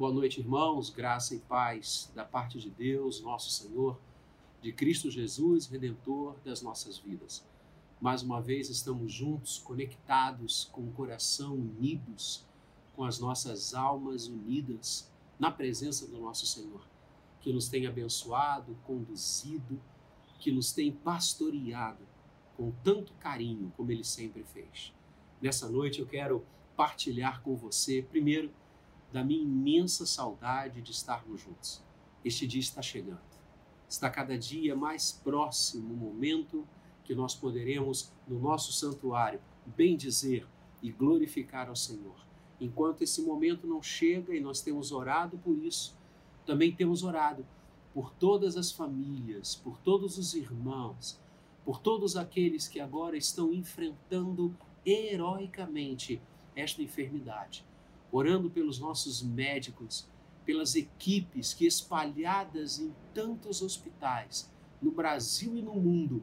[0.00, 0.88] Boa noite, irmãos.
[0.88, 4.00] Graça e paz da parte de Deus, nosso Senhor,
[4.62, 7.46] de Cristo Jesus, redentor das nossas vidas.
[8.00, 12.46] Mais uma vez estamos juntos, conectados, com o coração unidos,
[12.96, 16.80] com as nossas almas unidas na presença do nosso Senhor,
[17.42, 19.78] que nos tem abençoado, conduzido,
[20.38, 22.08] que nos tem pastoreado
[22.56, 24.94] com tanto carinho como ele sempre fez.
[25.42, 26.42] Nessa noite eu quero
[26.74, 28.50] partilhar com você, primeiro,
[29.12, 31.82] da minha imensa saudade de estarmos juntos.
[32.24, 33.20] Este dia está chegando.
[33.88, 36.66] Está cada dia mais próximo o momento
[37.04, 40.46] que nós poderemos, no nosso santuário, bem dizer
[40.80, 42.14] e glorificar ao Senhor.
[42.60, 45.96] Enquanto esse momento não chega e nós temos orado por isso,
[46.46, 47.44] também temos orado
[47.92, 51.18] por todas as famílias, por todos os irmãos,
[51.64, 54.54] por todos aqueles que agora estão enfrentando
[54.86, 56.20] heroicamente
[56.54, 57.64] esta enfermidade
[58.12, 60.06] orando pelos nossos médicos,
[60.44, 64.50] pelas equipes que espalhadas em tantos hospitais,
[64.82, 66.22] no Brasil e no mundo,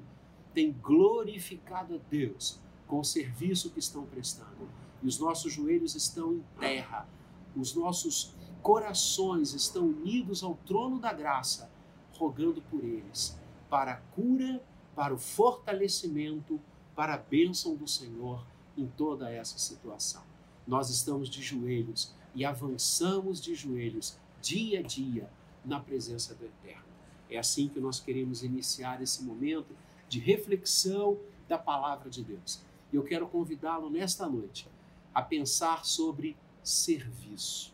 [0.54, 4.68] têm glorificado a Deus com o serviço que estão prestando.
[5.02, 7.08] E os nossos joelhos estão em terra,
[7.56, 11.72] os nossos corações estão unidos ao trono da graça,
[12.14, 13.40] rogando por eles,
[13.70, 14.62] para a cura,
[14.96, 16.60] para o fortalecimento,
[16.96, 18.44] para a bênção do Senhor
[18.76, 20.27] em toda essa situação
[20.68, 25.32] nós estamos de joelhos e avançamos de joelhos dia a dia
[25.64, 26.86] na presença do Eterno.
[27.30, 29.76] É assim que nós queremos iniciar esse momento
[30.08, 32.62] de reflexão da palavra de Deus.
[32.92, 34.70] E eu quero convidá-lo nesta noite
[35.14, 37.74] a pensar sobre serviço,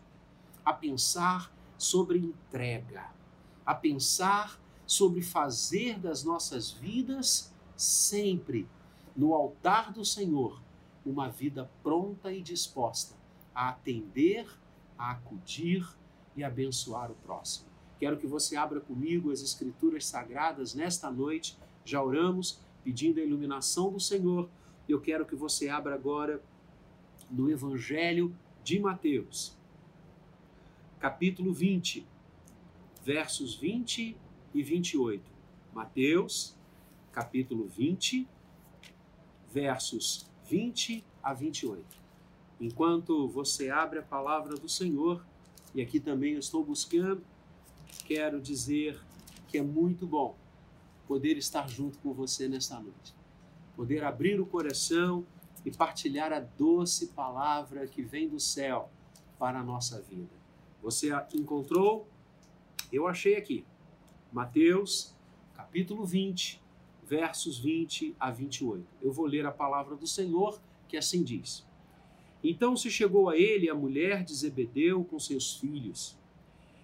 [0.64, 3.12] a pensar sobre entrega,
[3.66, 8.68] a pensar sobre fazer das nossas vidas sempre
[9.16, 10.63] no altar do Senhor
[11.06, 13.16] uma vida pronta e disposta
[13.54, 14.48] a atender,
[14.98, 15.88] a acudir
[16.36, 17.68] e abençoar o próximo.
[18.00, 21.58] Quero que você abra comigo as Escrituras Sagradas nesta noite.
[21.86, 24.50] Já oramos pedindo a iluminação do Senhor.
[24.88, 26.42] Eu quero que você abra agora
[27.30, 29.58] no Evangelho de Mateus,
[31.00, 32.08] capítulo 20,
[33.04, 34.18] versos 20
[34.54, 35.32] e 28.
[35.74, 36.58] Mateus,
[37.12, 38.28] capítulo 20,
[39.52, 41.84] versos 20 a 28.
[42.60, 45.26] Enquanto você abre a palavra do Senhor,
[45.74, 47.24] e aqui também eu estou buscando,
[48.06, 49.00] quero dizer
[49.48, 50.36] que é muito bom
[51.08, 53.14] poder estar junto com você nesta noite.
[53.76, 55.26] Poder abrir o coração
[55.66, 58.90] e partilhar a doce palavra que vem do céu
[59.38, 60.32] para a nossa vida.
[60.82, 62.08] Você encontrou?
[62.92, 63.66] Eu achei aqui.
[64.32, 65.16] Mateus,
[65.54, 66.63] capítulo 20,
[67.14, 68.84] versos 20 a 28.
[69.00, 71.64] Eu vou ler a palavra do Senhor, que assim diz:
[72.44, 76.18] Então se chegou a ele a mulher de Zebedeu com seus filhos,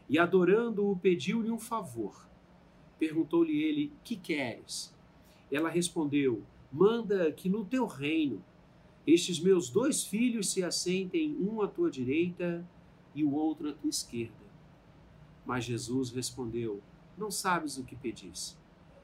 [0.07, 2.29] e adorando-o, pediu-lhe um favor.
[2.99, 4.95] Perguntou-lhe ele: Que queres?
[5.51, 8.45] Ela respondeu: Manda que no teu reino
[9.07, 12.63] estes meus dois filhos se assentem, um à tua direita
[13.15, 14.45] e o outro à tua esquerda.
[15.43, 16.83] Mas Jesus respondeu:
[17.17, 18.58] Não sabes o que pedis.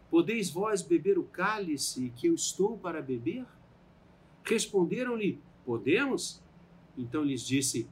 [0.10, 3.46] Podeis vós beber o cálice que eu estou para beber?
[4.44, 6.42] Responderam-lhe: Podemos?
[6.98, 7.88] Então lhes disse: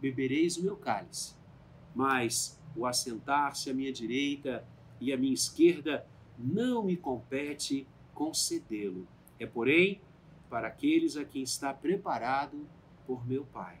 [0.00, 1.34] Bebereis o meu cálice.
[1.94, 4.66] Mas o assentar-se à minha direita
[5.00, 6.06] e à minha esquerda
[6.38, 9.06] não me compete concedê-lo.
[9.38, 10.00] É, porém,
[10.48, 12.66] para aqueles a quem está preparado
[13.06, 13.78] por meu Pai.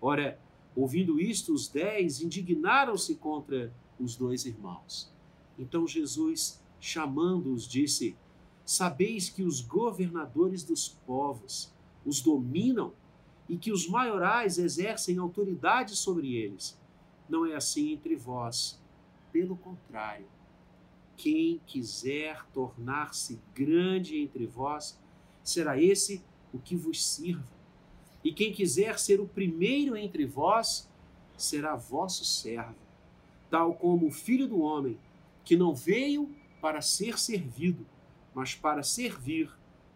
[0.00, 0.38] Ora,
[0.74, 5.12] ouvindo isto, os dez indignaram-se contra os dois irmãos.
[5.58, 8.16] Então Jesus chamando-os, disse:
[8.64, 11.72] Sabeis que os governadores dos povos
[12.04, 12.92] os dominam
[13.48, 16.78] e que os maiorais exercem autoridade sobre eles.
[17.28, 18.80] Não é assim entre vós.
[19.32, 20.26] Pelo contrário,
[21.16, 24.98] quem quiser tornar-se grande entre vós,
[25.42, 26.22] será esse
[26.52, 27.58] o que vos sirva.
[28.22, 30.88] E quem quiser ser o primeiro entre vós,
[31.36, 32.74] será vosso servo,
[33.50, 34.98] tal como o filho do homem,
[35.44, 37.86] que não veio para ser servido,
[38.34, 39.50] mas para servir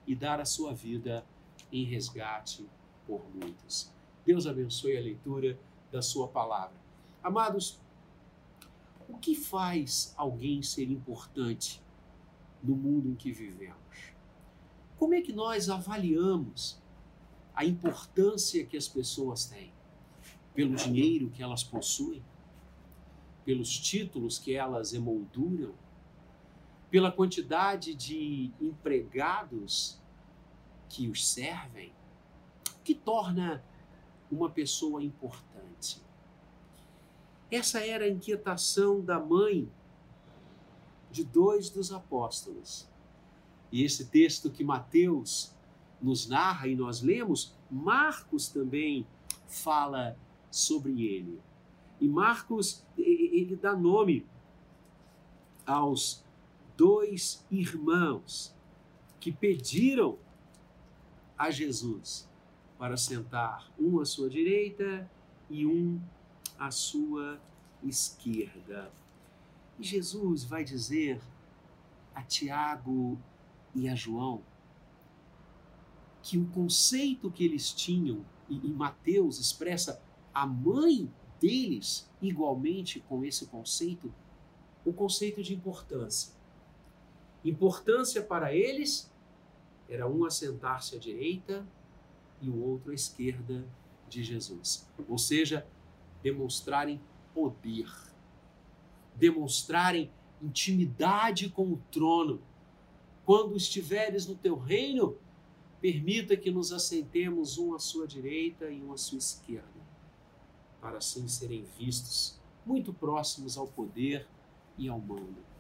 [0.07, 1.25] e dar a sua vida
[1.71, 2.69] em resgate
[3.07, 3.91] por muitos.
[4.25, 5.59] Deus abençoe a leitura
[5.91, 6.77] da sua palavra.
[7.23, 7.81] Amados,
[9.09, 11.83] o que faz alguém ser importante
[12.63, 13.77] no mundo em que vivemos?
[14.97, 16.81] Como é que nós avaliamos
[17.55, 19.73] a importância que as pessoas têm?
[20.55, 22.23] Pelo dinheiro que elas possuem?
[23.45, 25.75] Pelos títulos que elas emolduram?
[26.93, 29.99] Pela quantidade de empregados
[30.91, 31.91] que os servem,
[32.85, 33.65] que torna
[34.31, 36.03] uma pessoa importante.
[37.51, 39.67] Essa era a inquietação da mãe
[41.11, 42.87] de dois dos apóstolos.
[43.71, 45.51] E esse texto que Mateus
[45.99, 49.07] nos narra e nós lemos, Marcos também
[49.47, 50.15] fala
[50.51, 51.41] sobre ele.
[51.99, 54.27] E Marcos, ele dá nome
[55.65, 56.23] aos
[56.77, 58.55] dois irmãos
[59.21, 60.19] que pediram
[61.39, 62.29] a Jesus
[62.79, 65.09] para sentar um à sua direita
[65.49, 66.01] e um
[66.59, 67.41] à sua
[67.83, 68.93] esquerda.
[69.79, 71.21] E Jesus vai dizer
[72.15, 73.19] a Tiago
[73.75, 74.43] e a João
[76.23, 80.01] que o conceito que eles tinham, e, e Mateus expressa
[80.33, 81.11] a mãe
[81.41, 84.13] deles igualmente com esse conceito,
[84.85, 86.33] o conceito de importância.
[87.45, 89.11] Importância para eles
[89.89, 91.67] era um assentar-se à direita
[92.41, 93.65] e o outro à esquerda
[94.09, 94.89] de Jesus.
[95.09, 95.67] Ou seja,
[96.23, 97.01] demonstrarem
[97.35, 97.91] poder,
[99.17, 100.11] demonstrarem
[100.41, 102.41] intimidade com o trono.
[103.25, 105.17] Quando estiveres no teu reino,
[105.81, 109.81] permita que nos assentemos um à sua direita e um à sua esquerda,
[110.81, 114.27] para assim serem vistos muito próximos ao poder
[114.79, 115.52] e ao mando.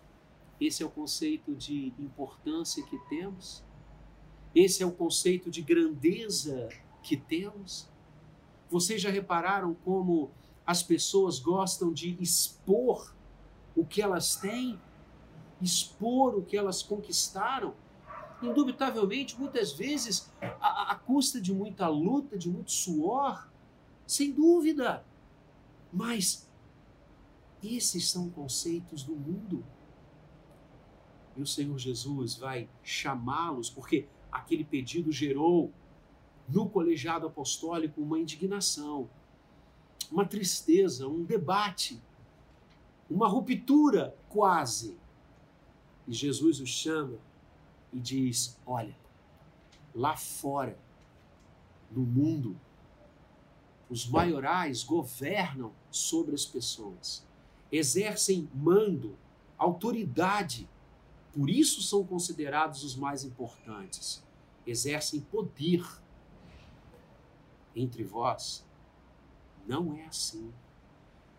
[0.64, 3.64] Esse é o conceito de importância que temos.
[4.54, 6.68] Esse é o conceito de grandeza
[7.02, 7.90] que temos.
[8.70, 10.30] Vocês já repararam como
[10.64, 13.12] as pessoas gostam de expor
[13.74, 14.80] o que elas têm,
[15.60, 17.74] expor o que elas conquistaram?
[18.40, 23.50] Indubitavelmente, muitas vezes, a custa de muita luta, de muito suor,
[24.06, 25.04] sem dúvida.
[25.92, 26.48] Mas
[27.60, 29.64] esses são conceitos do mundo.
[31.36, 35.72] E o Senhor Jesus vai chamá-los, porque aquele pedido gerou
[36.48, 39.08] no colegiado apostólico uma indignação,
[40.10, 42.00] uma tristeza, um debate,
[43.08, 44.96] uma ruptura quase.
[46.06, 47.18] E Jesus os chama
[47.92, 48.96] e diz: Olha,
[49.94, 50.78] lá fora,
[51.90, 52.58] no mundo,
[53.88, 57.24] os maiorais governam sobre as pessoas
[57.72, 59.16] exercem mando,
[59.56, 60.68] autoridade.
[61.32, 64.22] Por isso são considerados os mais importantes.
[64.66, 65.84] Exercem poder.
[67.74, 68.66] Entre vós,
[69.66, 70.52] não é assim.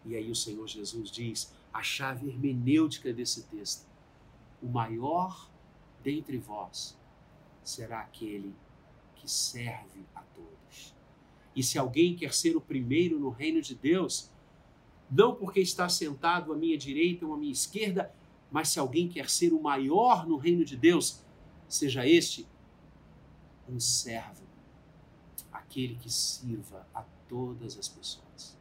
[0.03, 3.87] E aí o Senhor Jesus diz a chave hermenêutica desse texto:
[4.61, 5.49] o maior
[6.03, 6.97] dentre vós
[7.63, 8.53] será aquele
[9.15, 10.93] que serve a todos.
[11.55, 14.29] E se alguém quer ser o primeiro no reino de Deus,
[15.09, 18.13] não porque está sentado à minha direita ou à minha esquerda,
[18.53, 21.23] mas se alguém quer ser o maior no reino de Deus,
[21.67, 22.47] seja este
[23.67, 24.43] um servo,
[25.51, 28.55] aquele que sirva a todas as pessoas.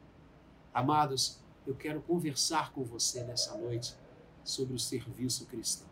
[0.73, 3.95] Amados, eu quero conversar com você nessa noite
[4.43, 5.89] sobre o serviço cristão.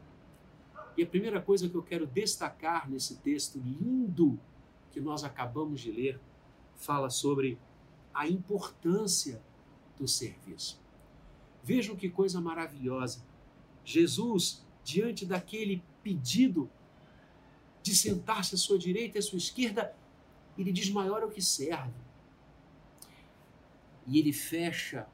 [0.96, 4.40] E a primeira coisa que eu quero destacar nesse texto lindo
[4.92, 6.18] que nós acabamos de ler
[6.74, 7.58] fala sobre
[8.14, 9.42] a importância
[9.98, 10.80] do serviço.
[11.62, 13.28] Vejam que coisa maravilhosa.
[13.84, 16.70] Jesus, diante daquele pedido
[17.82, 19.94] de sentar-se à sua direita e à sua esquerda,
[20.56, 21.94] ele diz: maior é o que serve.
[24.06, 25.06] E ele fecha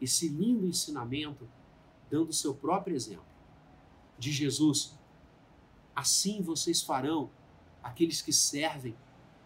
[0.00, 1.48] esse lindo ensinamento
[2.10, 3.26] dando o seu próprio exemplo
[4.18, 4.96] de Jesus.
[5.94, 7.30] Assim vocês farão
[7.82, 8.96] aqueles que servem,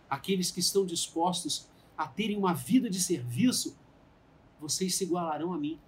[0.08, 3.76] aqueles que estão dispostos a terem uma vida de serviço
[4.60, 5.78] vocês se igualarão a mim,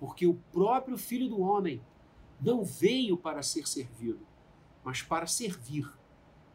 [0.00, 1.80] porque o próprio Filho do Homem
[2.42, 4.26] não veio para ser servido,
[4.84, 5.88] mas para servir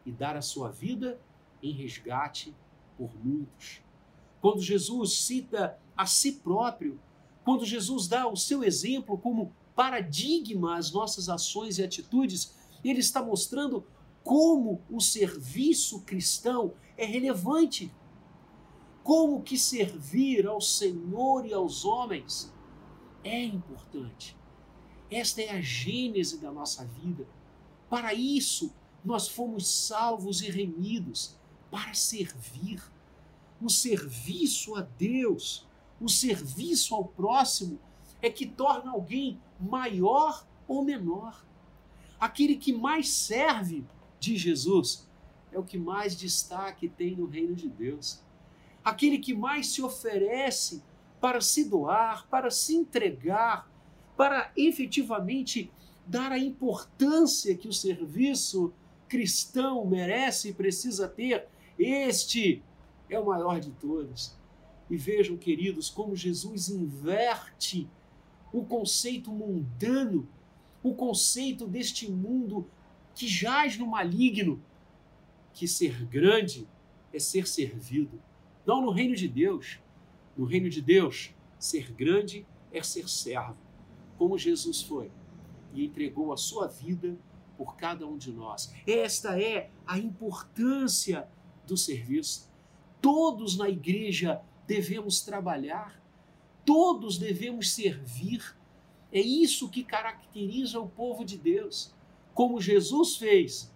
[0.04, 1.20] e dar a sua vida
[1.62, 2.54] em resgate
[2.96, 3.80] por muitos.
[4.40, 7.00] Quando Jesus cita a si próprio,
[7.44, 12.54] quando Jesus dá o seu exemplo como paradigma às nossas ações e atitudes,
[12.84, 13.84] ele está mostrando
[14.22, 17.90] como o serviço cristão é relevante
[19.02, 22.52] como que servir ao Senhor e aos homens
[23.24, 24.37] é importante.
[25.10, 27.26] Esta é a gênese da nossa vida.
[27.88, 28.72] Para isso,
[29.04, 31.36] nós fomos salvos e remidos
[31.70, 32.82] para servir.
[33.60, 35.66] O serviço a Deus,
[36.00, 37.78] o serviço ao próximo
[38.20, 41.44] é que torna alguém maior ou menor.
[42.20, 43.84] Aquele que mais serve
[44.20, 45.08] de Jesus
[45.50, 48.22] é o que mais destaque tem no reino de Deus
[48.88, 50.82] aquele que mais se oferece
[51.20, 53.68] para se doar, para se entregar,
[54.18, 55.70] para efetivamente
[56.04, 58.74] dar a importância que o serviço
[59.08, 61.46] cristão merece e precisa ter.
[61.78, 62.60] Este
[63.08, 64.36] é o maior de todos.
[64.90, 67.88] E vejam, queridos, como Jesus inverte
[68.52, 70.28] o conceito mundano,
[70.82, 72.68] o conceito deste mundo
[73.14, 74.60] que jaz no maligno,
[75.54, 76.66] que ser grande
[77.12, 78.20] é ser servido.
[78.66, 79.78] Não no reino de Deus.
[80.36, 83.56] No reino de Deus, ser grande é ser servo,
[84.18, 85.10] como Jesus foi
[85.72, 87.16] e entregou a sua vida
[87.56, 88.74] por cada um de nós.
[88.86, 91.28] Esta é a importância
[91.66, 92.50] do serviço.
[93.00, 96.02] Todos na igreja devemos trabalhar,
[96.64, 98.56] todos devemos servir.
[99.12, 101.94] É isso que caracteriza o povo de Deus.
[102.34, 103.72] Como Jesus fez,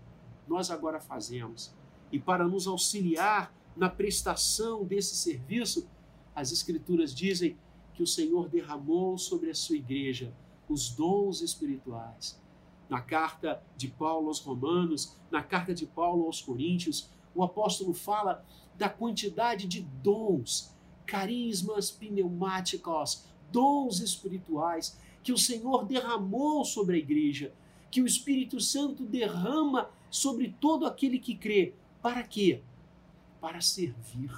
[0.47, 1.75] nós agora fazemos.
[2.11, 5.89] E para nos auxiliar na prestação desse serviço,
[6.35, 7.57] as Escrituras dizem
[7.95, 10.33] que o Senhor derramou sobre a sua igreja
[10.69, 12.41] os dons espirituais.
[12.89, 18.45] Na carta de Paulo aos Romanos, na carta de Paulo aos Coríntios, o apóstolo fala
[18.77, 20.75] da quantidade de dons,
[21.07, 27.53] carismas pneumáticos, dons espirituais que o Senhor derramou sobre a igreja,
[27.91, 31.75] que o Espírito Santo derrama sobre todo aquele que crê.
[32.01, 32.63] Para quê?
[33.41, 34.31] Para servir.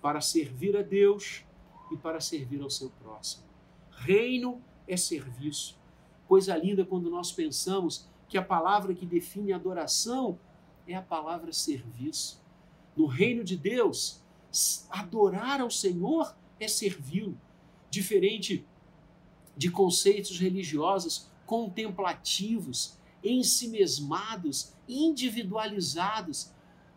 [0.00, 1.45] Para servir a Deus
[1.90, 3.44] e para servir ao seu próximo.
[3.90, 5.78] Reino é serviço.
[6.26, 10.38] Coisa linda quando nós pensamos que a palavra que define adoração
[10.86, 12.42] é a palavra serviço.
[12.96, 14.22] No reino de Deus,
[14.90, 17.38] adorar ao Senhor é servi-lo.
[17.90, 18.66] Diferente
[19.56, 26.52] de conceitos religiosos contemplativos, ensimesmados, individualizados.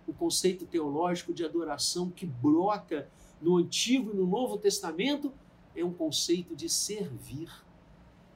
[0.08, 3.08] O conceito teológico de adoração que brota
[3.42, 5.34] no Antigo e no Novo Testamento
[5.76, 7.50] é um conceito de servir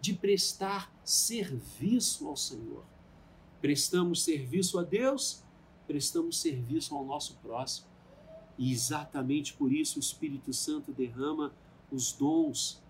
[0.04, 2.84] de prestar serviço ao Senhor.
[3.62, 5.42] Prestamos serviço a Deus,
[5.88, 7.88] prestamos serviço ao nosso próximo.
[8.58, 11.54] E exatamente por isso o Espírito Santo derrama
[11.90, 12.84] os dons.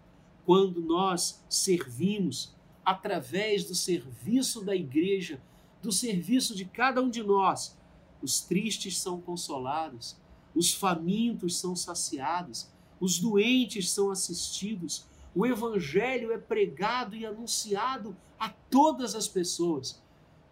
[0.43, 5.39] Quando nós servimos através do serviço da igreja,
[5.83, 7.77] do serviço de cada um de nós,
[8.23, 10.17] os tristes são consolados,
[10.55, 12.69] os famintos são saciados,
[12.99, 15.05] os doentes são assistidos,
[15.35, 20.01] o Evangelho é pregado e anunciado a todas as pessoas,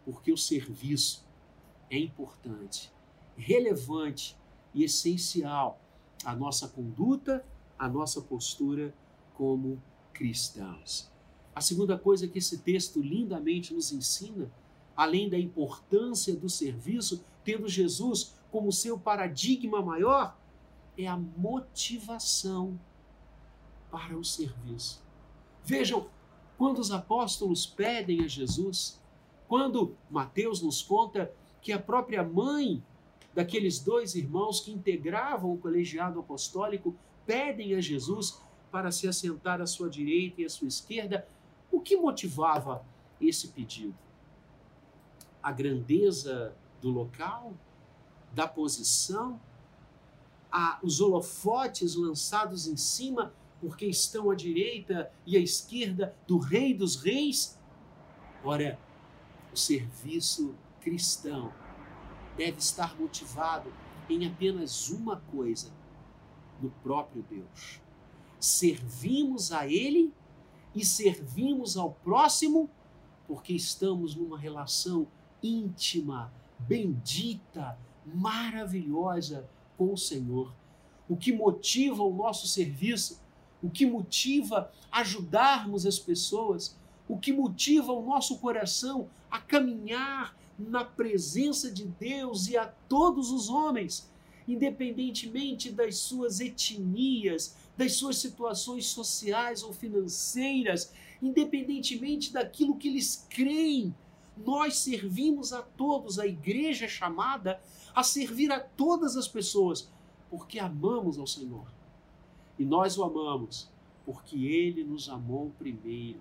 [0.03, 1.25] porque o serviço
[1.89, 2.91] é importante,
[3.37, 4.35] relevante
[4.73, 5.79] e essencial
[6.25, 7.45] à nossa conduta,
[7.77, 8.93] à nossa postura
[9.35, 9.81] como
[10.13, 11.11] cristãos.
[11.53, 14.51] A segunda coisa que esse texto lindamente nos ensina,
[14.95, 20.37] além da importância do serviço, tendo Jesus como seu paradigma maior,
[20.97, 22.79] é a motivação
[23.89, 25.01] para o serviço.
[25.63, 26.07] Vejam,
[26.57, 29.01] quando os apóstolos pedem a Jesus,
[29.47, 32.83] quando Mateus nos conta que a própria mãe
[33.33, 38.41] daqueles dois irmãos que integravam o colegiado apostólico pedem a Jesus
[38.71, 41.27] para se assentar à sua direita e à sua esquerda,
[41.71, 42.85] o que motivava
[43.19, 43.95] esse pedido?
[45.41, 47.53] A grandeza do local,
[48.33, 49.39] da posição,
[50.51, 56.73] a, os holofotes lançados em cima porque estão à direita e à esquerda do Rei
[56.73, 57.57] dos Reis?
[58.43, 58.79] Ora,
[59.53, 61.53] o serviço cristão
[62.35, 63.71] deve estar motivado
[64.09, 65.71] em apenas uma coisa:
[66.61, 67.79] no próprio Deus.
[68.39, 70.11] Servimos a Ele
[70.73, 72.69] e servimos ao próximo
[73.27, 75.07] porque estamos numa relação
[75.41, 80.53] íntima, bendita, maravilhosa com o Senhor.
[81.07, 83.21] O que motiva o nosso serviço
[83.61, 86.75] o que motiva ajudarmos as pessoas,
[87.07, 93.31] o que motiva o nosso coração a caminhar na presença de Deus e a todos
[93.31, 94.09] os homens,
[94.47, 100.91] independentemente das suas etnias, das suas situações sociais ou financeiras,
[101.21, 103.95] independentemente daquilo que eles creem.
[104.37, 107.61] Nós servimos a todos, a igreja é chamada
[107.93, 109.89] a servir a todas as pessoas,
[110.29, 111.65] porque amamos ao Senhor.
[112.57, 113.71] E nós o amamos
[114.05, 116.19] porque ele nos amou primeiro.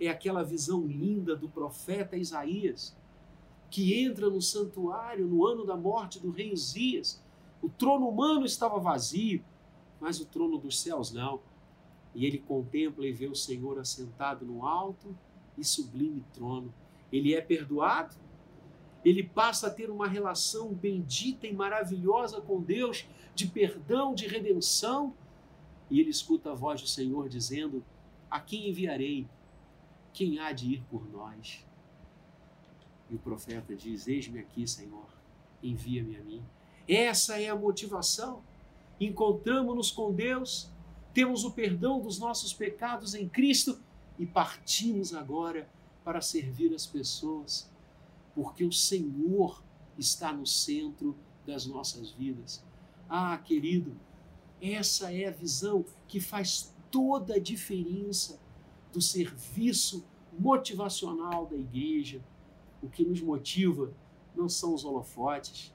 [0.00, 2.96] É aquela visão linda do profeta Isaías,
[3.70, 7.22] que entra no santuário no ano da morte do rei Uzias.
[7.62, 9.44] O trono humano estava vazio,
[10.00, 11.40] mas o trono dos céus não.
[12.14, 15.16] E ele contempla e vê o Senhor assentado no alto
[15.56, 16.72] e sublime trono.
[17.12, 18.16] Ele é perdoado,
[19.04, 25.14] ele passa a ter uma relação bendita e maravilhosa com Deus, de perdão, de redenção
[25.90, 27.84] e ele escuta a voz do Senhor dizendo:
[28.30, 29.26] A quem enviarei?
[30.12, 31.64] Quem há de ir por nós?
[33.10, 35.06] E o profeta diz: Eis-me aqui, Senhor,
[35.62, 36.42] envia-me a mim.
[36.88, 38.42] Essa é a motivação.
[39.00, 40.70] encontramos-nos com Deus,
[41.12, 43.80] temos o perdão dos nossos pecados em Cristo
[44.18, 45.68] e partimos agora
[46.04, 47.70] para servir as pessoas,
[48.34, 49.62] porque o Senhor
[49.96, 52.64] está no centro das nossas vidas.
[53.08, 53.94] Ah, querido,
[54.60, 58.40] essa é a visão que faz toda a diferença
[58.92, 60.04] do serviço
[60.38, 62.22] motivacional da igreja.
[62.82, 63.92] O que nos motiva
[64.34, 65.72] não são os holofotes,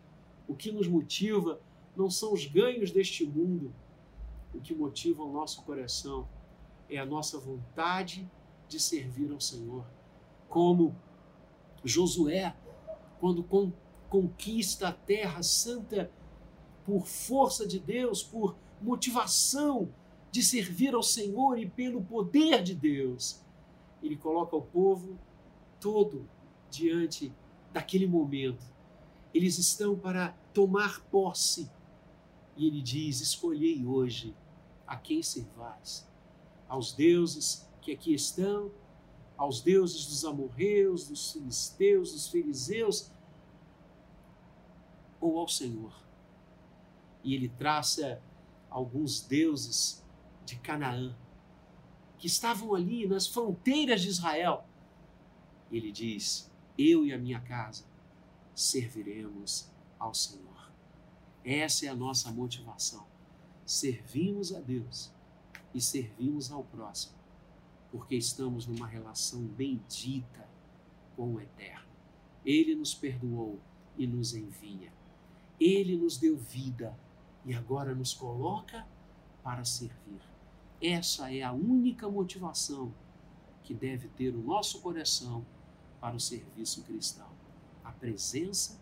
[0.47, 1.61] o que nos motiva
[1.95, 3.73] não são os ganhos deste mundo.
[4.53, 6.27] O que motiva o nosso coração
[6.89, 8.29] é a nossa vontade
[8.67, 9.85] de servir ao Senhor.
[10.47, 10.95] Como
[11.83, 12.55] Josué,
[13.19, 13.43] quando
[14.09, 16.11] conquista a terra santa
[16.85, 19.89] por força de Deus, por motivação
[20.31, 23.41] de servir ao Senhor e pelo poder de Deus,
[24.01, 25.17] ele coloca o povo
[25.79, 26.27] todo
[26.69, 27.33] diante
[27.71, 28.65] daquele momento.
[29.33, 31.69] Eles estão para tomar posse.
[32.55, 34.35] E ele diz: Escolhei hoje
[34.87, 36.07] a quem servais.
[36.67, 38.71] Aos deuses que aqui estão,
[39.39, 43.09] aos deuses dos amorreus, dos filisteus, dos fariseus,
[45.21, 45.93] ou ao Senhor.
[47.23, 48.21] E ele traça
[48.69, 50.03] alguns deuses
[50.45, 51.15] de Canaã
[52.17, 54.65] que estavam ali nas fronteiras de Israel.
[55.71, 57.85] E ele diz: Eu e a minha casa
[58.53, 60.69] serviremos ao Senhor.
[61.45, 63.07] Essa é a nossa motivação.
[63.65, 65.13] Servimos a Deus
[65.73, 67.18] e servimos ao próximo,
[67.91, 70.47] porque estamos numa relação bendita
[71.15, 71.87] com o Eterno.
[72.45, 73.59] Ele nos perdoou
[73.97, 74.91] e nos envia.
[75.59, 76.97] Ele nos deu vida
[77.45, 78.87] e agora nos coloca
[79.43, 80.21] para servir.
[80.81, 82.93] Essa é a única motivação
[83.63, 85.45] que deve ter o nosso coração
[85.99, 87.29] para o serviço cristão:
[87.83, 88.79] a presença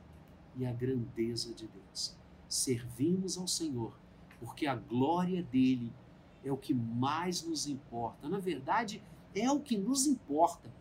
[0.55, 2.15] e a grandeza de Deus.
[2.47, 3.93] Servimos ao Senhor
[4.39, 6.06] porque a glória dele é
[6.51, 8.27] o que mais nos importa.
[8.29, 9.01] Na verdade,
[9.33, 10.71] é o que nos importa.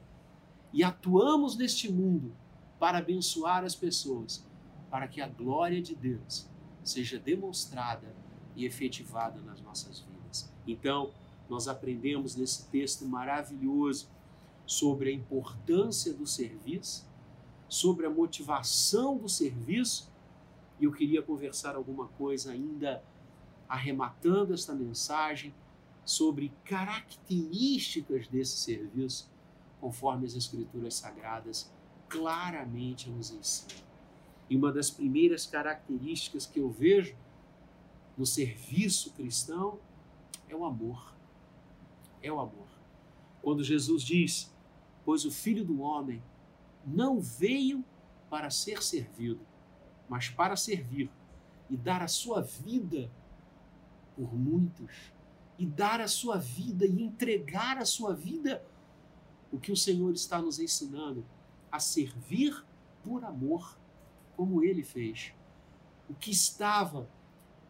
[0.73, 2.33] E atuamos neste mundo
[2.79, 4.45] para abençoar as pessoas,
[4.91, 6.47] para que a glória de Deus
[6.85, 8.15] seja demonstrada
[8.55, 10.53] e efetivada nas nossas vidas.
[10.67, 11.13] Então,
[11.49, 14.09] nós aprendemos nesse texto maravilhoso
[14.67, 17.07] sobre a importância do serviço,
[17.69, 20.11] sobre a motivação do serviço,
[20.79, 23.03] e eu queria conversar alguma coisa ainda
[23.69, 25.55] arrematando esta mensagem
[26.05, 29.31] sobre características desse serviço,
[29.81, 31.71] conforme as Escrituras Sagradas
[32.09, 33.85] claramente nos ensinam.
[34.49, 37.17] E uma das primeiras características que eu vejo
[38.17, 39.79] no serviço cristão
[40.49, 41.15] é o amor.
[42.23, 42.69] É o amor.
[43.43, 44.55] Quando Jesus diz:
[45.05, 46.23] Pois o filho do homem
[46.87, 47.85] não veio
[48.31, 49.41] para ser servido,
[50.09, 51.11] mas para servir
[51.69, 53.11] e dar a sua vida
[54.17, 55.13] por muitos,
[55.59, 58.65] e dar a sua vida e entregar a sua vida,
[59.53, 61.25] o que o Senhor está nos ensinando
[61.71, 62.65] a servir
[63.03, 63.79] por amor,
[64.37, 65.33] como ele fez.
[66.09, 67.09] O que estava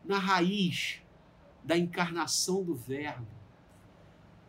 [0.05, 1.03] na raiz
[1.65, 3.27] da encarnação do Verbo,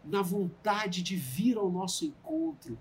[0.06, 2.78] na vontade de vir ao nosso encontro,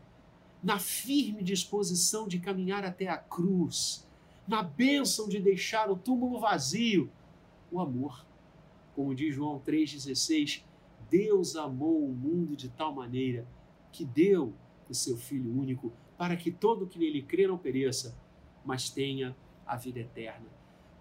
[0.63, 4.07] na firme disposição de caminhar até a cruz,
[4.47, 7.11] na bênção de deixar o túmulo vazio,
[7.71, 8.26] o amor.
[8.97, 10.65] Como diz João 3,16,
[11.11, 13.47] Deus amou o mundo de tal maneira
[13.93, 14.55] que deu
[14.89, 18.17] o seu Filho único para que todo que nele crê não pereça,
[18.65, 20.47] mas tenha a vida eterna.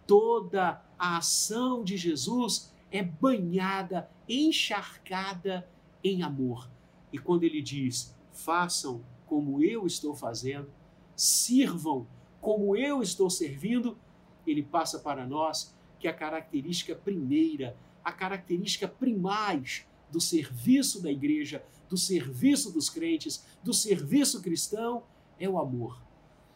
[0.05, 5.65] Toda a ação de Jesus é banhada, encharcada
[6.03, 6.69] em amor.
[7.13, 10.69] E quando ele diz: façam como eu estou fazendo,
[11.15, 12.05] sirvam
[12.41, 13.97] como eu estou servindo,
[14.45, 21.65] ele passa para nós que a característica primeira, a característica primais do serviço da igreja,
[21.89, 25.03] do serviço dos crentes, do serviço cristão
[25.39, 25.99] é o amor.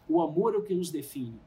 [0.07, 1.41] O amor é o que nos define.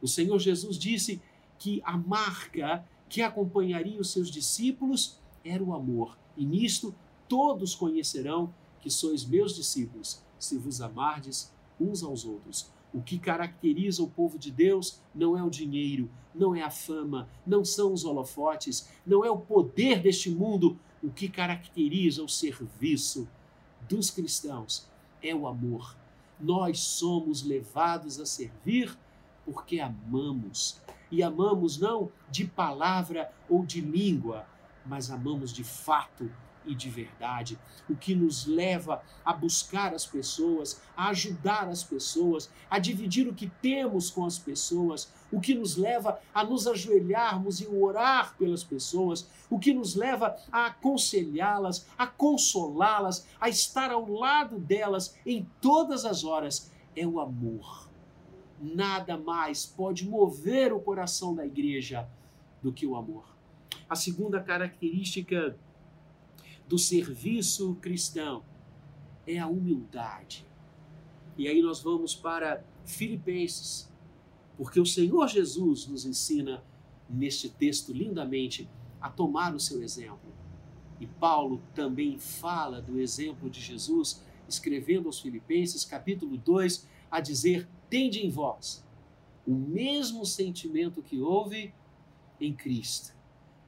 [0.00, 1.22] O Senhor Jesus disse
[1.58, 6.18] que a marca que acompanharia os seus discípulos era o amor.
[6.36, 6.94] E nisto
[7.26, 12.70] todos conhecerão que sois meus discípulos, se vos amardes uns aos outros.
[12.96, 17.28] O que caracteriza o povo de Deus não é o dinheiro, não é a fama,
[17.46, 20.78] não são os holofotes, não é o poder deste mundo.
[21.02, 23.28] O que caracteriza o serviço
[23.86, 24.88] dos cristãos
[25.22, 25.94] é o amor.
[26.40, 28.96] Nós somos levados a servir
[29.44, 30.80] porque amamos
[31.10, 34.46] e amamos não de palavra ou de língua,
[34.86, 36.30] mas amamos de fato
[36.66, 42.50] e de verdade, o que nos leva a buscar as pessoas, a ajudar as pessoas,
[42.68, 47.60] a dividir o que temos com as pessoas, o que nos leva a nos ajoelharmos
[47.60, 54.10] e orar pelas pessoas, o que nos leva a aconselhá-las, a consolá-las, a estar ao
[54.10, 57.88] lado delas em todas as horas, é o amor.
[58.60, 62.08] Nada mais pode mover o coração da igreja
[62.62, 63.36] do que o amor.
[63.88, 65.56] A segunda característica
[66.68, 68.42] do serviço cristão
[69.26, 70.46] é a humildade.
[71.36, 73.90] E aí nós vamos para Filipenses,
[74.56, 76.62] porque o Senhor Jesus nos ensina
[77.08, 78.68] neste texto lindamente
[79.00, 80.34] a tomar o seu exemplo.
[81.00, 87.68] E Paulo também fala do exemplo de Jesus, escrevendo aos Filipenses, capítulo 2, a dizer:
[87.90, 88.84] Tende em vós
[89.46, 91.72] o mesmo sentimento que houve
[92.40, 93.15] em Cristo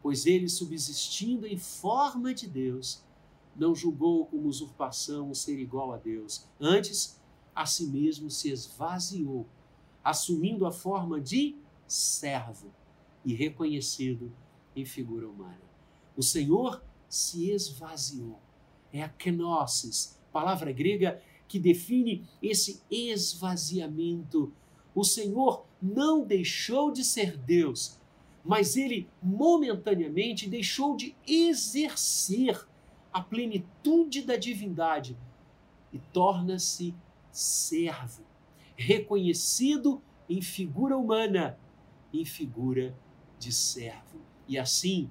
[0.09, 3.05] pois ele, subsistindo em forma de Deus,
[3.55, 6.47] não julgou como usurpação ser igual a Deus.
[6.59, 7.21] Antes,
[7.55, 9.47] a si mesmo se esvaziou,
[10.03, 12.73] assumindo a forma de servo
[13.23, 14.33] e reconhecido
[14.75, 15.61] em figura humana.
[16.17, 18.41] O Senhor se esvaziou.
[18.91, 24.55] É a kenosis, palavra grega que define esse esvaziamento.
[24.95, 27.99] O Senhor não deixou de ser Deus,
[28.45, 32.67] mas ele momentaneamente deixou de exercer
[33.13, 35.19] a plenitude da divindade
[35.93, 36.95] e torna-se
[37.31, 38.25] servo,
[38.77, 41.59] reconhecido em figura humana,
[42.13, 42.97] em figura
[43.39, 44.21] de servo.
[44.47, 45.11] E assim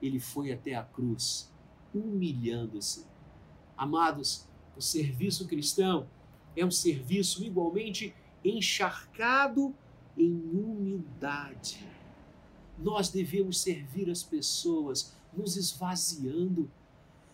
[0.00, 1.52] ele foi até a cruz,
[1.94, 3.06] humilhando-se.
[3.76, 6.08] Amados, o serviço cristão
[6.56, 9.74] é um serviço igualmente encharcado
[10.16, 11.95] em humildade
[12.78, 16.70] nós devemos servir as pessoas nos esvaziando.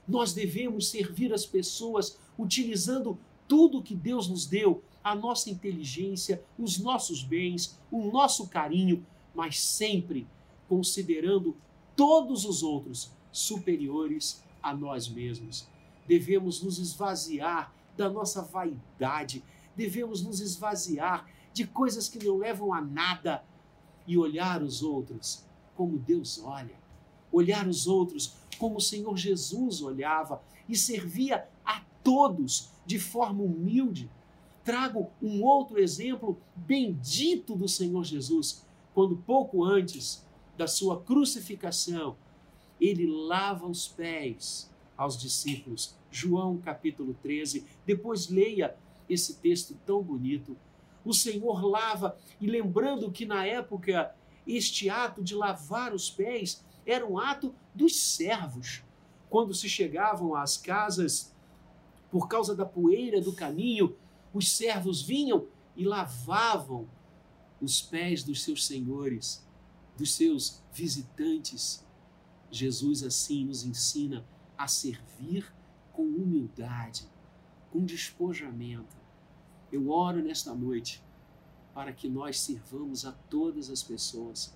[0.06, 6.78] Nós devemos servir as pessoas utilizando tudo que Deus nos deu, a nossa inteligência, os
[6.78, 10.26] nossos bens, o nosso carinho, mas sempre
[10.68, 11.56] considerando
[11.96, 15.66] todos os outros superiores a nós mesmos.
[16.06, 19.42] Devemos nos esvaziar da nossa vaidade,
[19.76, 23.44] devemos nos esvaziar de coisas que não levam a nada,
[24.06, 26.74] e olhar os outros como Deus olha,
[27.30, 34.10] olhar os outros como o Senhor Jesus olhava e servia a todos de forma humilde.
[34.64, 40.24] Trago um outro exemplo bendito do Senhor Jesus, quando pouco antes
[40.56, 42.16] da sua crucificação,
[42.80, 45.96] ele lava os pés aos discípulos.
[46.10, 47.64] João capítulo 13.
[47.86, 48.76] Depois leia
[49.08, 50.56] esse texto tão bonito
[51.04, 54.14] o Senhor lava, e lembrando que na época
[54.46, 58.82] este ato de lavar os pés era um ato dos servos.
[59.30, 61.34] Quando se chegavam às casas,
[62.10, 63.96] por causa da poeira do caminho,
[64.34, 66.88] os servos vinham e lavavam
[67.60, 69.46] os pés dos seus senhores,
[69.96, 71.86] dos seus visitantes.
[72.50, 74.26] Jesus assim nos ensina
[74.58, 75.52] a servir
[75.92, 77.08] com humildade,
[77.70, 79.01] com despojamento
[79.72, 81.02] eu oro nesta noite
[81.74, 84.54] para que nós sirvamos a todas as pessoas,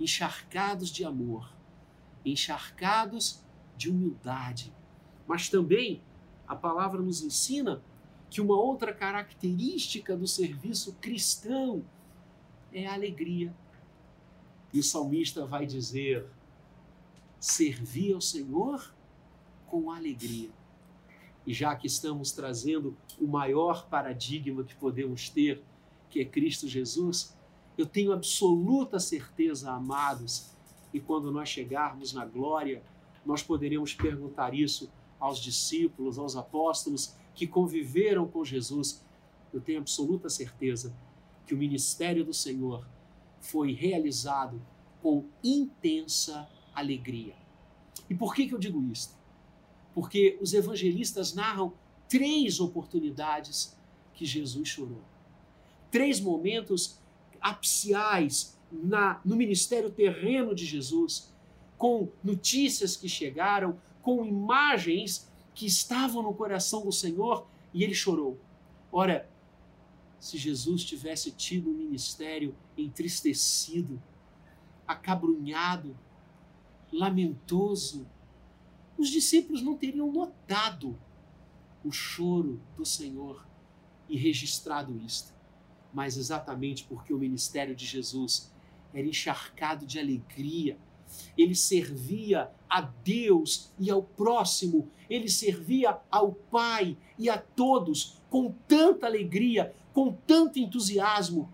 [0.00, 1.54] encharcados de amor,
[2.24, 3.40] encharcados
[3.76, 4.74] de humildade.
[5.26, 6.02] Mas também
[6.46, 7.80] a palavra nos ensina
[8.28, 11.84] que uma outra característica do serviço cristão
[12.72, 13.54] é a alegria.
[14.72, 16.26] E o salmista vai dizer:
[17.38, 18.92] servir ao Senhor
[19.66, 20.50] com alegria.
[21.48, 25.64] E já que estamos trazendo o maior paradigma que podemos ter,
[26.10, 27.34] que é Cristo Jesus,
[27.78, 30.50] eu tenho absoluta certeza, amados,
[30.92, 32.82] e quando nós chegarmos na glória,
[33.24, 39.02] nós poderemos perguntar isso aos discípulos, aos apóstolos que conviveram com Jesus.
[39.50, 40.94] Eu tenho absoluta certeza
[41.46, 42.86] que o ministério do Senhor
[43.40, 44.60] foi realizado
[45.00, 47.36] com intensa alegria.
[48.10, 49.17] E por que, que eu digo isso?
[49.98, 51.72] Porque os evangelistas narram
[52.08, 53.76] três oportunidades
[54.14, 55.02] que Jesus chorou.
[55.90, 57.00] Três momentos
[57.40, 61.32] apiciais na, no ministério terreno de Jesus,
[61.76, 68.38] com notícias que chegaram, com imagens que estavam no coração do Senhor e ele chorou.
[68.92, 69.28] Ora,
[70.20, 74.00] se Jesus tivesse tido um ministério entristecido,
[74.86, 75.96] acabrunhado,
[76.92, 78.06] lamentoso,
[78.98, 80.98] os discípulos não teriam notado
[81.84, 83.46] o choro do Senhor
[84.08, 85.32] e registrado isto.
[85.92, 88.52] Mas exatamente porque o ministério de Jesus
[88.92, 90.78] era encharcado de alegria,
[91.36, 98.52] Ele servia a Deus e ao próximo, ele servia ao Pai e a todos com
[98.66, 101.50] tanta alegria, com tanto entusiasmo,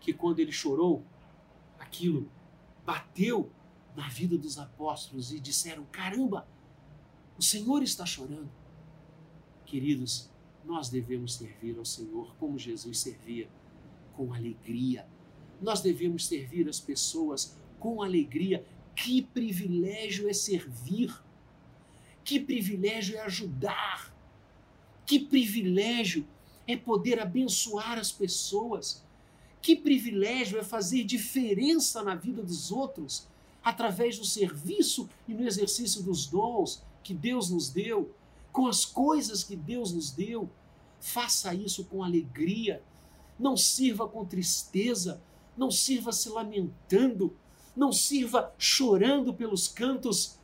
[0.00, 1.04] que quando ele chorou,
[1.78, 2.30] aquilo
[2.86, 3.50] bateu
[3.94, 6.48] na vida dos apóstolos e disseram: Caramba,
[7.40, 8.50] o Senhor está chorando.
[9.64, 10.28] Queridos,
[10.62, 13.48] nós devemos servir ao Senhor como Jesus servia,
[14.14, 15.08] com alegria.
[15.58, 18.62] Nós devemos servir as pessoas com alegria.
[18.94, 21.18] Que privilégio é servir!
[22.22, 24.14] Que privilégio é ajudar!
[25.06, 26.26] Que privilégio
[26.66, 29.02] é poder abençoar as pessoas!
[29.62, 33.26] Que privilégio é fazer diferença na vida dos outros
[33.64, 38.14] através do serviço e no exercício dos dons que Deus nos deu,
[38.52, 40.50] com as coisas que Deus nos deu.
[41.00, 42.82] Faça isso com alegria.
[43.38, 45.20] Não sirva com tristeza,
[45.56, 47.34] não sirva se lamentando,
[47.74, 50.38] não sirva chorando pelos cantos.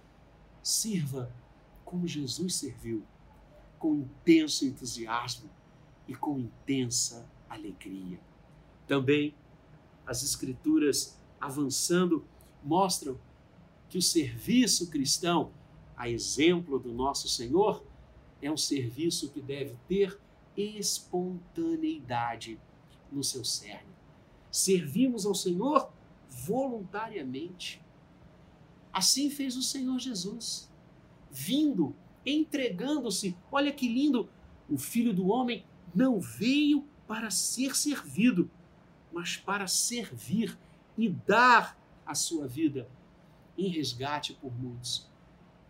[0.63, 1.31] Sirva
[1.85, 3.05] como Jesus serviu,
[3.79, 5.49] com intenso entusiasmo
[6.09, 8.19] e com intensa alegria.
[8.87, 9.35] Também
[10.07, 12.25] as Escrituras, avançando,
[12.63, 13.19] mostram
[13.89, 15.51] que o serviço cristão,
[15.97, 17.83] a exemplo do nosso Senhor,
[18.43, 20.19] é um serviço que deve ter
[20.57, 22.59] espontaneidade
[23.11, 23.89] no seu cerne.
[24.51, 25.91] Servimos ao Senhor
[26.29, 27.83] voluntariamente.
[28.93, 30.71] Assim fez o Senhor Jesus,
[31.31, 33.37] vindo, entregando-se.
[33.51, 34.29] Olha que lindo!
[34.69, 38.51] O Filho do Homem não veio para ser servido,
[39.13, 40.59] mas para servir
[40.99, 42.89] e dar a sua vida
[43.57, 45.06] em resgate por muitos.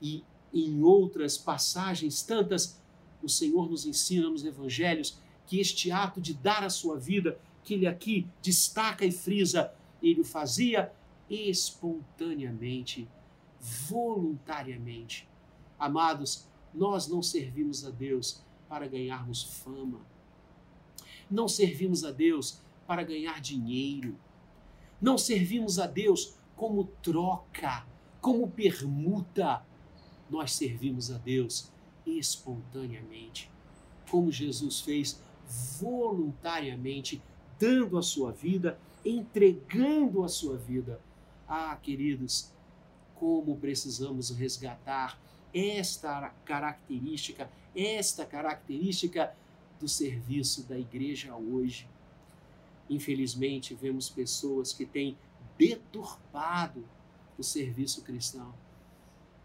[0.01, 2.81] E em outras passagens, tantas,
[3.23, 7.75] o Senhor nos ensina nos evangelhos que este ato de dar a sua vida, que
[7.75, 10.93] ele aqui destaca e frisa, ele o fazia
[11.29, 13.09] espontaneamente,
[13.61, 15.29] voluntariamente.
[15.79, 20.01] Amados, nós não servimos a Deus para ganharmos fama.
[21.31, 24.17] Não servimos a Deus para ganhar dinheiro.
[25.01, 27.87] Não servimos a Deus como troca,
[28.21, 29.65] como permuta.
[30.29, 31.71] Nós servimos a Deus
[32.07, 33.51] espontaneamente,
[34.11, 35.21] como Jesus fez
[35.81, 37.23] voluntariamente,
[37.59, 41.01] dando a sua vida, entregando a sua vida.
[41.49, 42.51] Ah, queridos,
[43.15, 45.19] como precisamos resgatar
[45.55, 49.35] esta característica, esta característica
[49.81, 51.89] do serviço da igreja hoje.
[52.91, 55.17] Infelizmente, vemos pessoas que têm
[55.57, 56.85] deturpado
[57.39, 58.53] o serviço cristão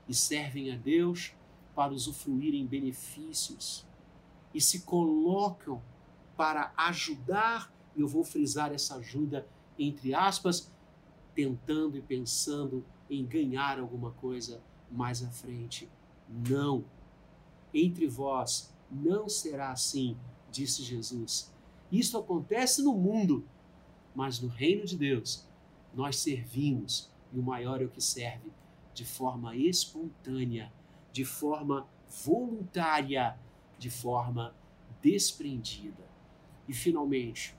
[0.08, 1.34] e servem a Deus
[1.76, 3.86] para usufruírem benefícios
[4.54, 5.82] e se colocam
[6.36, 10.72] para ajudar, e eu vou frisar essa ajuda entre aspas,
[11.34, 14.62] tentando e pensando em ganhar alguma coisa
[14.92, 15.90] mais à frente.
[16.30, 16.84] Não.
[17.74, 20.18] Entre vós não será assim,
[20.52, 21.52] disse Jesus.
[21.92, 23.46] Isso acontece no mundo,
[24.14, 25.48] mas no reino de Deus
[25.94, 28.52] nós servimos e o maior é o que serve
[28.93, 30.71] de forma espontânea,
[31.12, 31.88] de forma
[32.25, 33.38] voluntária,
[33.77, 34.56] de forma
[35.01, 36.10] desprendida.
[36.67, 37.56] E finalmente,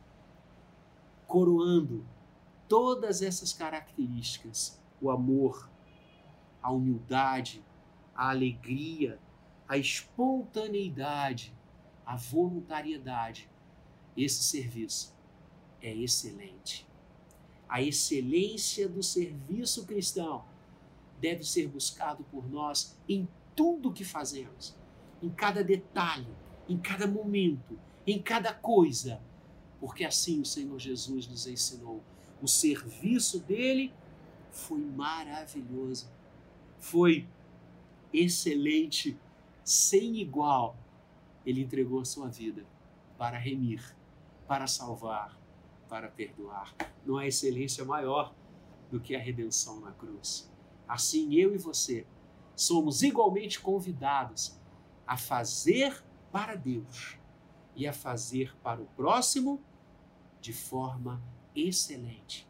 [1.26, 2.06] coroando
[2.68, 5.68] todas essas características, o amor,
[6.62, 7.64] a humildade,
[8.14, 9.18] a alegria,
[9.68, 11.54] a espontaneidade,
[12.04, 13.50] a voluntariedade,
[14.16, 15.14] esse serviço
[15.80, 16.86] é excelente.
[17.68, 20.44] A excelência do serviço cristão
[21.22, 24.76] deve ser buscado por nós em tudo que fazemos,
[25.22, 26.26] em cada detalhe,
[26.68, 29.22] em cada momento, em cada coisa,
[29.78, 32.02] porque assim o Senhor Jesus nos ensinou.
[32.42, 33.94] O serviço dele
[34.50, 36.10] foi maravilhoso,
[36.80, 37.28] foi
[38.12, 39.16] excelente,
[39.64, 40.76] sem igual.
[41.46, 42.66] Ele entregou a sua vida
[43.16, 43.94] para remir,
[44.48, 45.38] para salvar,
[45.88, 46.74] para perdoar.
[47.06, 48.34] Não há excelência maior
[48.90, 50.51] do que a redenção na cruz.
[50.92, 52.06] Assim, eu e você
[52.54, 54.60] somos igualmente convidados
[55.06, 57.16] a fazer para Deus
[57.74, 59.58] e a fazer para o próximo
[60.38, 61.18] de forma
[61.56, 62.46] excelente.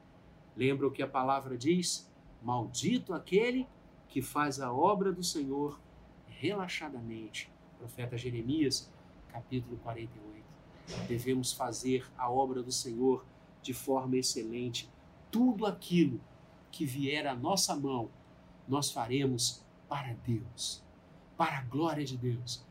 [0.56, 2.10] Lembra o que a palavra diz?
[2.42, 3.64] Maldito aquele
[4.08, 5.80] que faz a obra do Senhor
[6.26, 7.48] relaxadamente.
[7.78, 8.92] Profeta Jeremias,
[9.28, 10.44] capítulo 48.
[11.06, 13.24] Devemos fazer a obra do Senhor
[13.62, 14.90] de forma excelente.
[15.30, 16.20] Tudo aquilo
[16.72, 18.10] que vier à nossa mão,
[18.68, 20.82] nós faremos para Deus,
[21.36, 22.64] para a glória de Deus.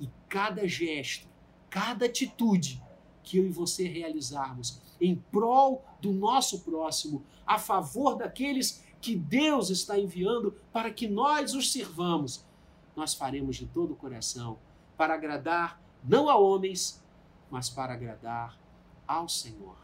[0.00, 1.26] E cada gesto,
[1.68, 2.82] cada atitude
[3.22, 9.70] que eu e você realizarmos em prol do nosso próximo, a favor daqueles que Deus
[9.70, 12.44] está enviando para que nós os sirvamos,
[12.96, 14.58] nós faremos de todo o coração
[14.96, 17.02] para agradar não a homens,
[17.50, 18.58] mas para agradar
[19.06, 19.76] ao Senhor.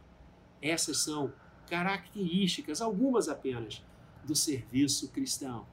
[0.61, 1.33] Essas são
[1.69, 3.83] características, algumas apenas,
[4.25, 5.67] do serviço cristão,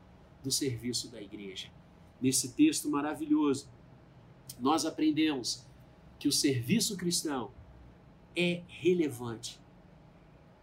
[0.43, 1.69] do serviço da igreja.
[2.19, 3.69] Nesse texto maravilhoso,
[4.59, 5.65] nós aprendemos
[6.19, 7.51] que o serviço cristão
[8.35, 9.59] é relevante.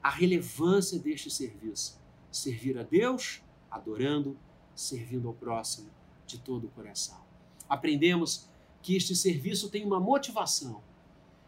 [0.02, 4.38] A relevância deste serviço, servir a Deus, adorando,
[4.74, 5.90] servindo ao próximo
[6.26, 7.20] de todo o coração.
[7.68, 8.48] Aprendemos
[8.80, 10.82] que este serviço tem uma motivação.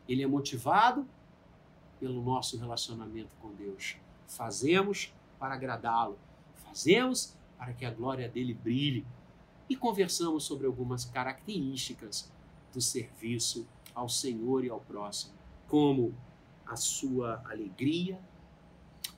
[0.08, 1.06] Ele é motivado
[2.00, 3.96] pelo nosso relacionamento com Deus.
[4.26, 6.18] Fazemos para agradá-lo,
[6.64, 9.06] fazemos para que a glória dele brilhe.
[9.68, 12.30] E conversamos sobre algumas características
[12.72, 15.34] do serviço ao Senhor e ao próximo,
[15.68, 16.14] como
[16.66, 18.20] a sua alegria,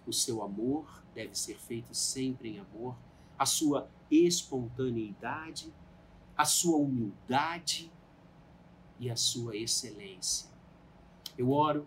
[0.06, 2.96] o seu amor deve ser feito sempre em amor,
[3.38, 5.72] a sua espontaneidade,
[6.36, 7.90] a sua humildade
[8.98, 10.50] e a sua excelência.
[11.36, 11.86] Eu oro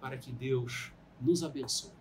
[0.00, 1.92] para que Deus nos abençoe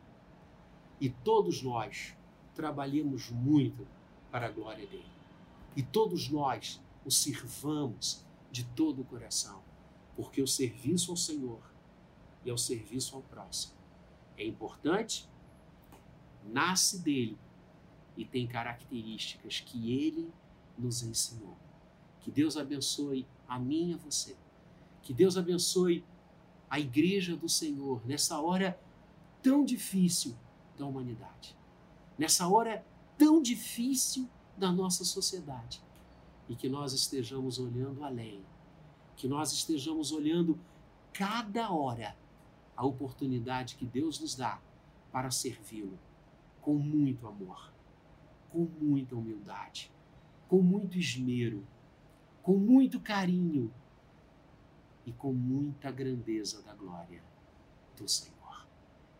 [0.99, 2.15] e todos nós
[2.57, 3.87] trabalhemos muito
[4.31, 5.05] para a glória dele.
[5.75, 9.61] E todos nós o sirvamos de todo o coração,
[10.15, 11.61] porque o serviço ao Senhor
[12.43, 13.77] e ao serviço ao próximo
[14.35, 15.29] é importante,
[16.43, 17.37] nasce dele
[18.17, 20.31] e tem características que ele
[20.77, 21.55] nos ensinou.
[22.21, 24.35] Que Deus abençoe a mim e a você.
[25.03, 26.03] Que Deus abençoe
[26.69, 28.79] a igreja do Senhor nessa hora
[29.41, 30.35] tão difícil
[30.77, 31.55] da humanidade.
[32.17, 32.85] Nessa hora
[33.17, 35.81] tão difícil da nossa sociedade.
[36.47, 38.41] E que nós estejamos olhando além.
[39.15, 40.59] Que nós estejamos olhando
[41.13, 42.15] cada hora
[42.75, 44.61] a oportunidade que Deus nos dá
[45.11, 45.97] para servi-lo
[46.61, 47.73] com muito amor,
[48.51, 49.91] com muita humildade,
[50.47, 51.65] com muito esmero,
[52.43, 53.73] com muito carinho
[55.05, 57.23] e com muita grandeza da glória
[57.95, 58.67] do Senhor.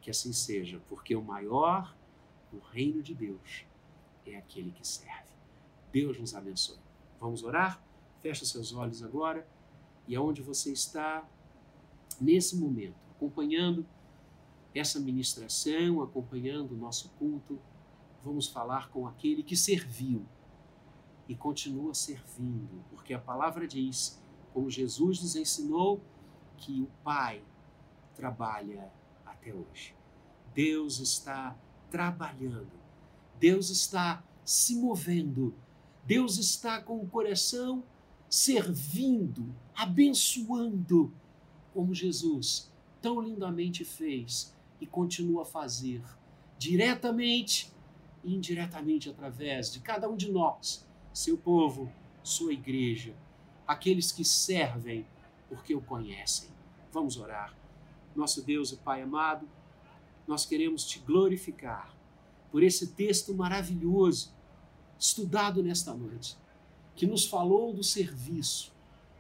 [0.02, 1.97] Que assim seja, porque o maior
[2.52, 3.66] no reino de Deus
[4.26, 5.32] é aquele que serve.
[5.92, 6.80] Deus nos abençoe.
[7.20, 7.82] Vamos orar?
[8.22, 9.48] Feche seus olhos agora
[10.08, 11.28] e aonde você está
[12.20, 13.86] nesse momento, acompanhando
[14.74, 17.60] essa ministração, acompanhando o nosso culto,
[18.24, 20.26] vamos falar com aquele que serviu
[21.28, 24.22] e continua servindo, porque a palavra diz,
[24.54, 26.02] como Jesus nos ensinou,
[26.58, 27.44] que o Pai
[28.16, 28.92] trabalha
[29.26, 29.96] até hoje.
[30.54, 31.56] Deus está
[31.90, 32.72] trabalhando,
[33.40, 35.54] Deus está se movendo,
[36.06, 37.84] Deus está com o coração
[38.30, 41.14] servindo, abençoando,
[41.74, 42.72] como Jesus
[43.02, 46.02] tão lindamente fez e continua a fazer,
[46.58, 47.72] diretamente
[48.24, 51.92] e indiretamente através de cada um de nós, seu povo,
[52.24, 53.16] sua igreja,
[53.66, 55.06] aqueles que servem
[55.48, 56.50] porque o conhecem.
[56.92, 57.56] Vamos orar.
[58.16, 59.48] Nosso Deus e Pai amado,
[60.28, 61.96] nós queremos te glorificar
[62.52, 64.34] por esse texto maravilhoso
[65.00, 66.38] estudado nesta noite,
[66.96, 68.74] que nos falou do serviço,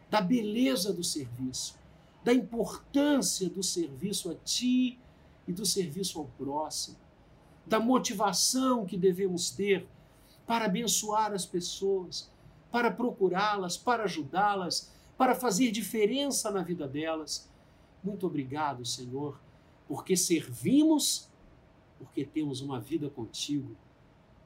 [0.09, 1.77] da beleza do serviço,
[2.23, 4.99] da importância do serviço a ti
[5.47, 6.97] e do serviço ao próximo,
[7.65, 9.87] da motivação que devemos ter
[10.45, 12.31] para abençoar as pessoas,
[12.71, 17.49] para procurá-las, para ajudá-las, para fazer diferença na vida delas.
[18.03, 19.39] Muito obrigado, Senhor,
[19.87, 21.29] porque servimos,
[21.97, 23.75] porque temos uma vida contigo,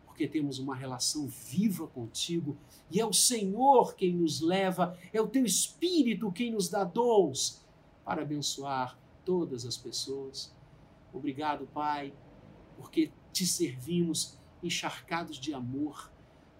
[0.05, 2.57] porque temos uma relação viva contigo,
[2.89, 7.65] e é o Senhor quem nos leva, é o teu Espírito quem nos dá dons
[8.03, 10.53] para abençoar todas as pessoas.
[11.13, 12.13] Obrigado, Pai,
[12.77, 16.11] porque te servimos encharcados de amor.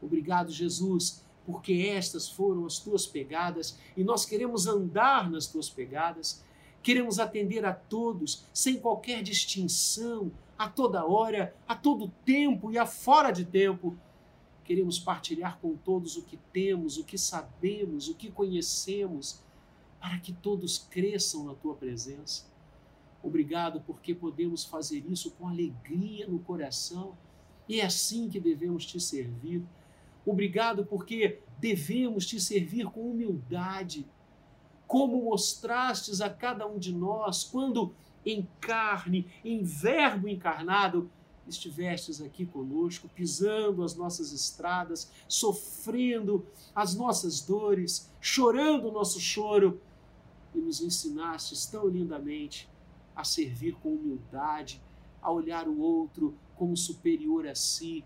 [0.02, 6.44] Obrigado, Jesus, porque estas foram as tuas pegadas e nós queremos andar nas tuas pegadas.
[6.82, 12.86] Queremos atender a todos, sem qualquer distinção, a toda hora, a todo tempo e a
[12.86, 13.96] fora de tempo.
[14.64, 19.42] Queremos partilhar com todos o que temos, o que sabemos, o que conhecemos,
[20.00, 22.46] para que todos cresçam na tua presença.
[23.24, 27.16] Obrigado porque podemos fazer isso com alegria no coração
[27.70, 29.64] e é assim que devemos te servir.
[30.26, 34.06] Obrigado porque devemos te servir com humildade,
[34.92, 41.10] como mostrastes a cada um de nós quando em carne, em verbo encarnado,
[41.48, 49.80] estivestes aqui conosco, pisando as nossas estradas, sofrendo as nossas dores, chorando o nosso choro,
[50.54, 52.70] e nos ensinastes tão lindamente
[53.16, 54.82] a servir com humildade,
[55.22, 58.04] a olhar o outro como superior a si.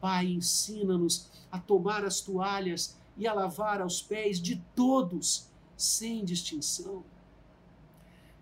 [0.00, 7.04] Pai, ensina-nos a tomar as toalhas e a lavar aos pés de todos, sem distinção.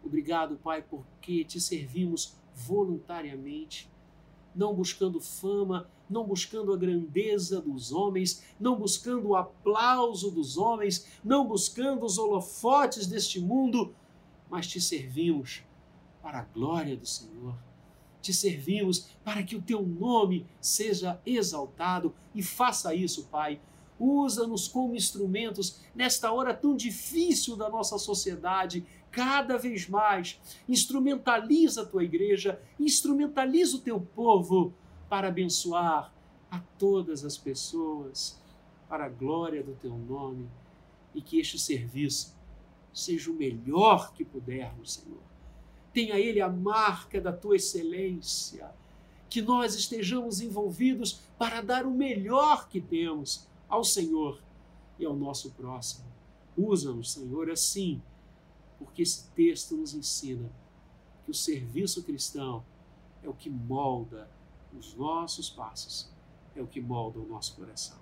[0.02, 3.90] Obrigado, Pai, porque te servimos voluntariamente,
[4.54, 11.06] não buscando fama, não buscando a grandeza dos homens, não buscando o aplauso dos homens,
[11.22, 13.94] não buscando os holofotes deste mundo,
[14.50, 15.62] mas te servimos
[16.20, 17.56] para a glória do Senhor.
[18.20, 23.60] Te servimos para que o teu nome seja exaltado e faça isso, Pai.
[24.00, 30.40] Usa-nos como instrumentos nesta hora tão difícil da nossa sociedade, cada vez mais.
[30.66, 34.72] Instrumentaliza a tua igreja, instrumentaliza o teu povo
[35.08, 36.14] para abençoar
[36.50, 38.40] a todas as pessoas,
[38.88, 40.48] para a glória do teu nome,
[41.14, 42.34] e que este serviço
[42.92, 45.20] seja o melhor que pudermos, Senhor.
[45.92, 48.70] Tenha ele a marca da tua excelência,
[49.28, 54.42] que nós estejamos envolvidos para dar o melhor que temos ao Senhor
[54.98, 56.04] e ao nosso próximo.
[56.56, 58.02] Usa-nos, Senhor, assim,
[58.78, 60.50] porque esse texto nos ensina
[61.24, 62.64] que o serviço cristão
[63.22, 64.28] é o que molda
[64.76, 66.10] os nossos passos,
[66.54, 67.98] é o que molda o nosso coração.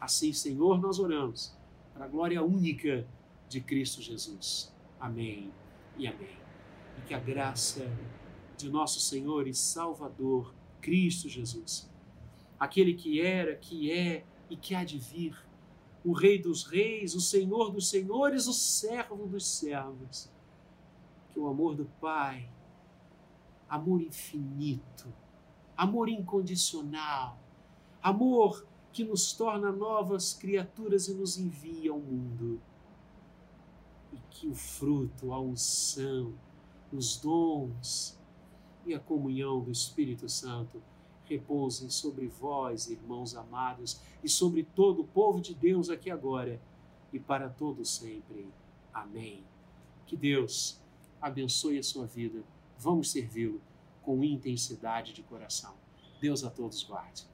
[0.00, 1.54] Assim, Senhor, nós oramos
[1.94, 3.06] para a glória única
[3.48, 4.72] de Cristo Jesus.
[5.00, 5.50] Amém
[5.96, 6.36] e amém.
[6.98, 7.90] E que a graça
[8.56, 11.88] de nosso Senhor e Salvador, Cristo Jesus,
[12.58, 15.36] aquele que era, que é e que há de vir,
[16.04, 20.30] o Rei dos Reis, o Senhor dos Senhores, o servo dos servos,
[21.32, 22.48] que o amor do Pai,
[23.68, 25.12] amor infinito,
[25.76, 27.38] amor incondicional,
[28.00, 32.60] amor que nos torna novas criaturas e nos envia ao mundo.
[34.12, 36.32] E que o fruto, a unção,
[36.92, 38.18] os dons
[38.86, 40.80] e a comunhão do Espírito Santo
[41.28, 46.60] repousem sobre vós, irmãos amados, e sobre todo o povo de Deus aqui agora
[47.12, 48.48] e para todo sempre.
[48.92, 49.44] Amém.
[50.06, 50.80] Que Deus
[51.20, 52.42] abençoe a sua vida.
[52.78, 53.60] Vamos servi-lo
[54.02, 55.74] com intensidade de coração.
[56.20, 57.26] Deus a todos guarde.